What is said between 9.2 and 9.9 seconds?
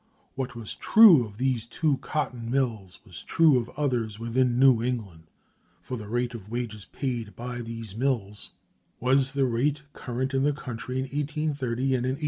the rate